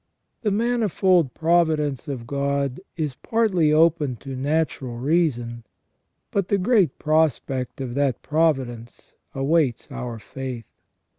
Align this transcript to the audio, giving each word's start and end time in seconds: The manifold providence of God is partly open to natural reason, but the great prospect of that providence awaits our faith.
The 0.41 0.49
manifold 0.49 1.35
providence 1.35 2.07
of 2.07 2.25
God 2.25 2.79
is 2.97 3.13
partly 3.13 3.71
open 3.71 4.15
to 4.15 4.35
natural 4.35 4.97
reason, 4.97 5.63
but 6.31 6.47
the 6.47 6.57
great 6.57 6.97
prospect 6.97 7.79
of 7.79 7.93
that 7.93 8.23
providence 8.23 9.13
awaits 9.35 9.87
our 9.91 10.17
faith. 10.17 10.65